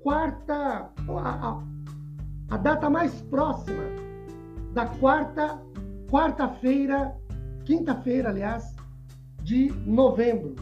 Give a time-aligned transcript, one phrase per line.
[0.00, 1.62] quarta, a,
[2.50, 3.82] a, data mais próxima
[4.72, 5.60] da quarta,
[6.10, 7.14] quarta-feira,
[7.64, 8.74] quinta-feira, aliás,
[9.42, 10.54] de novembro,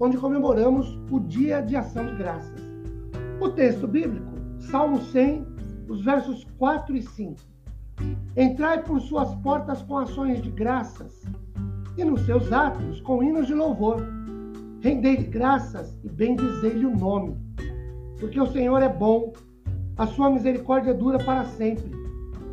[0.00, 2.60] onde comemoramos o Dia de Ação de Graças.
[3.40, 5.46] O texto bíblico, Salmo 100,
[5.88, 7.36] os versos 4 e 5.
[8.36, 11.22] Entrai por suas portas com ações de graças
[11.96, 14.02] e nos seus átrios com hinos de louvor.
[14.80, 17.45] Rendei-lhe graças e bendizei-lhe o nome
[18.18, 19.32] porque o Senhor é bom,
[19.96, 21.90] a sua misericórdia dura para sempre,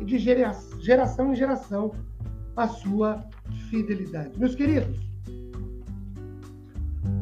[0.00, 1.92] e de geração em geração
[2.56, 3.24] a sua
[3.70, 4.38] fidelidade.
[4.38, 4.98] Meus queridos,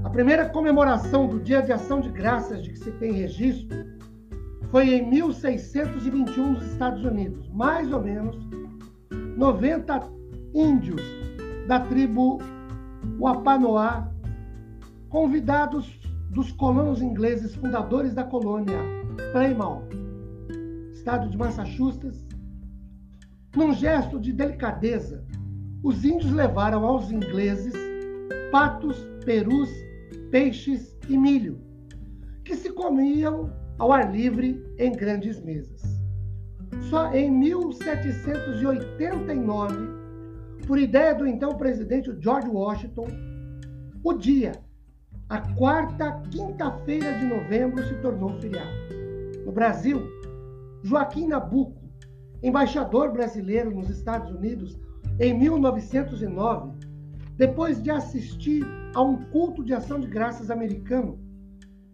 [0.05, 3.85] a primeira comemoração do Dia de Ação de Graças de que se tem registro
[4.71, 7.49] foi em 1621 nos Estados Unidos.
[7.51, 8.37] Mais ou menos
[9.37, 10.03] 90
[10.55, 11.01] índios
[11.67, 12.39] da tribo
[13.19, 14.11] Wapanoá,
[15.09, 16.02] convidados
[16.33, 18.79] dos colonos ingleses fundadores da colônia
[19.33, 19.91] Plymouth,
[20.95, 22.27] estado de Massachusetts,
[23.55, 25.23] num gesto de delicadeza,
[25.83, 27.75] os índios levaram aos ingleses
[28.51, 29.69] patos, perus,
[30.31, 31.61] peixes e milho,
[32.45, 35.83] que se comiam ao ar livre em grandes mesas.
[36.89, 39.77] Só em 1789,
[40.67, 43.07] por ideia do então presidente George Washington,
[44.03, 44.53] o dia
[45.33, 48.69] a quarta quinta-feira de novembro se tornou feriado.
[49.47, 50.03] No Brasil,
[50.83, 51.81] Joaquim Nabuco,
[52.43, 54.79] embaixador brasileiro nos Estados Unidos
[55.19, 56.73] em 1909,
[57.39, 58.63] depois de assistir
[58.95, 61.19] a um culto de ação de graças americano,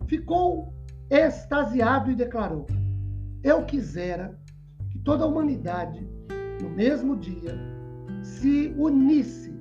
[0.08, 0.74] ficou
[1.08, 2.66] extasiado e declarou:
[3.44, 4.36] Eu quisera
[4.90, 6.04] que toda a humanidade,
[6.60, 7.56] no mesmo dia,
[8.20, 9.54] se unisse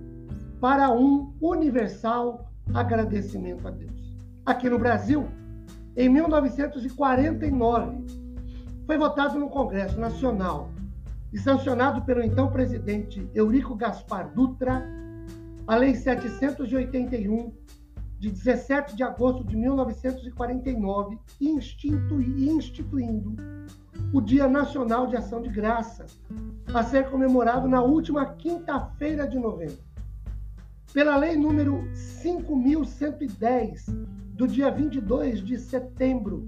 [0.59, 4.15] para um universal agradecimento a Deus.
[4.45, 5.27] Aqui no Brasil,
[5.95, 8.05] em 1949,
[8.85, 10.71] foi votado no Congresso Nacional
[11.33, 14.85] e sancionado pelo então presidente Eurico Gaspar Dutra
[15.67, 17.51] a Lei 781
[18.19, 23.35] de 17 de agosto de 1949, instituindo
[24.13, 26.17] o Dia Nacional de Ação de Graças,
[26.73, 29.86] a ser comemorado na última quinta-feira de novembro
[30.97, 33.85] pela lei número 5110
[34.33, 36.43] do dia 22 de setembro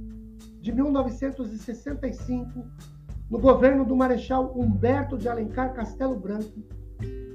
[0.60, 2.66] de 1965,
[3.30, 6.64] no governo do Marechal Humberto de Alencar Castelo Branco,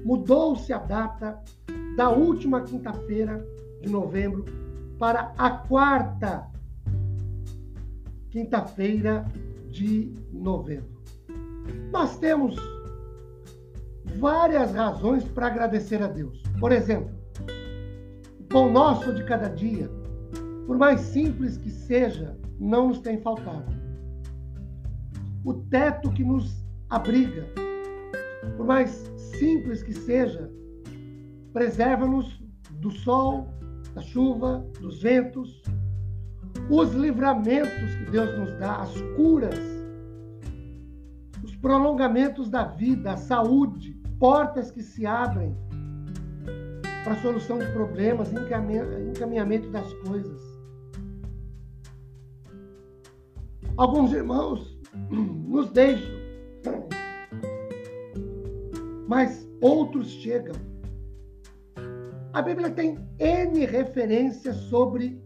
[0.03, 1.41] mudou-se a data
[1.95, 3.41] da última quinta-feira
[3.79, 4.43] de novembro
[4.99, 6.51] para a quarta
[8.29, 9.23] quinta-feira
[9.69, 11.01] de novembro.
[11.93, 12.57] Nós temos
[14.17, 16.41] várias razões para agradecer a Deus.
[16.59, 17.13] Por exemplo,
[18.39, 19.89] o pão nosso de cada dia,
[20.65, 23.73] por mais simples que seja, não nos tem faltado.
[25.43, 27.45] O teto que nos abriga,
[28.57, 30.49] por mais simples que seja,
[31.53, 32.43] preserva-nos
[32.79, 33.47] do sol,
[33.93, 35.61] da chuva, dos ventos,
[36.69, 39.74] os livramentos que Deus nos dá, as curas,
[41.65, 45.57] prolongamentos da vida, saúde, portas que se abrem
[47.03, 50.39] para solução de problemas, encaminhamento das coisas.
[53.77, 56.15] Alguns irmãos nos deixam,
[59.07, 60.53] mas outros chegam.
[62.33, 65.19] A Bíblia tem N referências sobre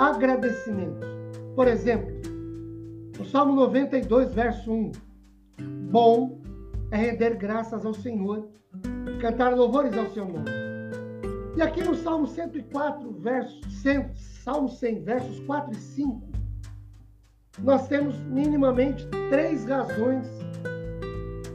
[0.00, 1.06] agradecimento.
[1.54, 2.12] Por exemplo,
[3.16, 5.03] no Salmo 92, verso 1:
[5.94, 6.40] Bom
[6.90, 8.48] é render graças ao Senhor
[9.20, 10.50] cantar louvores ao seu nome.
[11.56, 16.20] E aqui no Salmo 104, verso 100, Salmo 100, versos 4 e 5,
[17.60, 20.26] nós temos minimamente três razões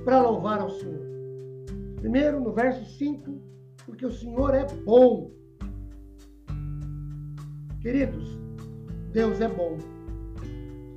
[0.06, 1.02] para louvar ao Senhor.
[1.98, 3.42] Primeiro, no verso 5,
[3.86, 5.32] porque o Senhor é bom.
[7.82, 8.40] Queridos,
[9.12, 9.78] Deus é bom.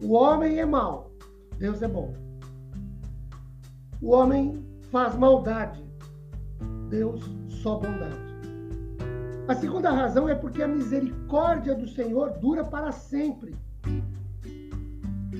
[0.01, 1.11] O homem é mau,
[1.59, 2.22] Deus é bom.
[4.03, 5.81] O homem faz maldade,
[6.91, 8.33] Deus só bondade.
[9.47, 13.55] A segunda razão é porque a misericórdia do Senhor dura para sempre.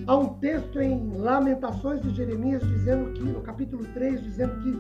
[0.07, 4.73] Há um texto em Lamentações de Jeremias dizendo que, no capítulo 3, dizendo que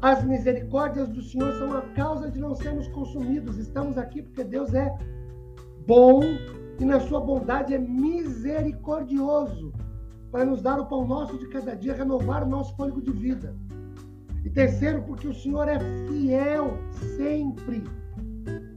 [0.00, 3.58] as misericórdias do Senhor são a causa de não sermos consumidos.
[3.58, 4.96] Estamos aqui porque Deus é
[5.84, 6.20] bom
[6.78, 9.72] e na sua bondade é misericordioso
[10.30, 13.56] para nos dar o pão nosso de cada dia, renovar o nosso fôlego de vida.
[14.44, 16.78] E terceiro, porque o Senhor é fiel
[17.16, 17.82] sempre.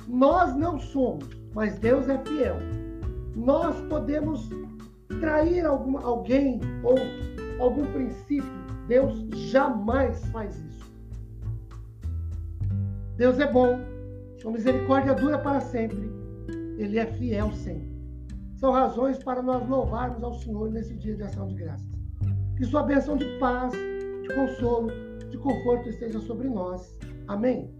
[0.07, 2.57] Nós não somos, mas Deus é fiel.
[3.35, 4.49] Nós podemos
[5.19, 6.95] trair algum, alguém ou
[7.59, 8.51] algum princípio.
[8.87, 10.91] Deus jamais faz isso.
[13.17, 13.79] Deus é bom,
[14.39, 16.11] sua misericórdia dura para sempre.
[16.77, 17.90] Ele é fiel sempre.
[18.61, 21.89] São razões para nós louvarmos ao Senhor nesse dia de ação de graças.
[22.55, 24.91] Que sua bênção de paz, de consolo,
[25.31, 26.95] de conforto esteja sobre nós.
[27.27, 27.73] Amém.